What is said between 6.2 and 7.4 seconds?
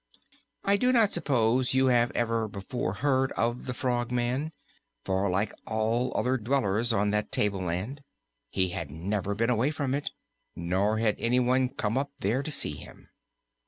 dwellers on that